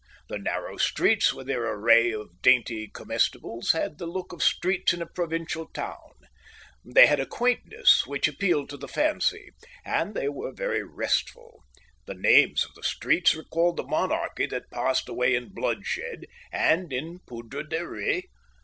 The 0.29 0.39
narrow 0.39 0.77
streets, 0.77 1.31
with 1.31 1.45
their 1.45 1.63
array 1.63 2.09
of 2.11 2.41
dainty 2.41 2.87
comestibles, 2.91 3.73
had 3.73 3.99
the 3.99 4.07
look 4.07 4.33
of 4.33 4.41
streets 4.41 4.93
in 4.93 5.01
a 5.03 5.05
provincial 5.05 5.67
town. 5.67 6.13
They 6.83 7.05
had 7.05 7.19
a 7.19 7.27
quaintness 7.27 8.07
which 8.07 8.27
appealed 8.27 8.71
to 8.71 8.77
the 8.77 8.87
fancy, 8.87 9.51
and 9.85 10.15
they 10.15 10.27
were 10.27 10.53
very 10.53 10.81
restful. 10.81 11.61
The 12.07 12.15
names 12.15 12.65
of 12.65 12.73
the 12.73 12.81
streets 12.81 13.35
recalled 13.35 13.77
the 13.77 13.83
monarchy 13.83 14.47
that 14.47 14.71
passed 14.71 15.07
away 15.07 15.35
in 15.35 15.49
bloodshed, 15.53 16.25
and 16.51 16.91
in 16.91 17.19
poudre 17.27 17.61
de 17.69 17.87
riz. 17.87 18.23